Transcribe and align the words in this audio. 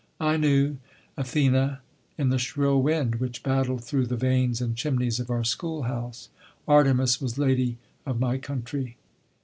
I 0.19 0.35
knew 0.35 0.77
Athené 1.15 1.77
in 2.17 2.29
the 2.29 2.39
shrill 2.39 2.81
wind 2.81 3.17
which 3.19 3.43
battled 3.43 3.83
through 3.83 4.07
the 4.07 4.15
vanes 4.15 4.59
and 4.59 4.75
chimneys 4.75 5.19
of 5.19 5.29
our 5.29 5.43
schoolhouse. 5.43 6.29
Artemis 6.67 7.21
was 7.21 7.37
Lady 7.37 7.77
of 8.03 8.19
my 8.19 8.39
country. 8.39 8.97